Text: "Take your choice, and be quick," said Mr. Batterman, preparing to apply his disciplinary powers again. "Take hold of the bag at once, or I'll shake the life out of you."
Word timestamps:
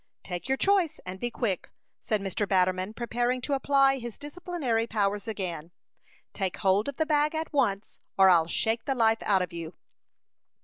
"Take 0.23 0.47
your 0.47 0.57
choice, 0.57 0.99
and 1.05 1.19
be 1.19 1.29
quick," 1.29 1.69
said 2.01 2.21
Mr. 2.21 2.47
Batterman, 2.49 2.95
preparing 2.95 3.39
to 3.41 3.53
apply 3.53 3.97
his 3.99 4.17
disciplinary 4.17 4.87
powers 4.87 5.27
again. 5.27 5.69
"Take 6.33 6.57
hold 6.57 6.87
of 6.89 6.95
the 6.95 7.05
bag 7.05 7.35
at 7.35 7.53
once, 7.53 7.99
or 8.17 8.27
I'll 8.27 8.47
shake 8.47 8.85
the 8.85 8.95
life 8.95 9.21
out 9.21 9.43
of 9.43 9.53
you." 9.53 9.75